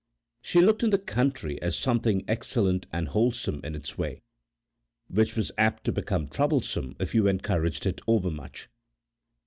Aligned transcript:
She 0.41 0.61
looked 0.61 0.83
on 0.83 0.89
the 0.89 0.97
country 0.97 1.61
as 1.61 1.77
something 1.77 2.23
excellent 2.27 2.87
and 2.91 3.09
wholesome 3.09 3.61
in 3.63 3.75
its 3.75 3.99
way, 3.99 4.23
which 5.09 5.35
was 5.35 5.51
apt 5.59 5.83
to 5.83 5.91
become 5.91 6.27
troublesome 6.27 6.95
if 6.99 7.13
you 7.13 7.27
encouraged 7.27 7.85
it 7.85 8.01
overmuch. 8.07 8.67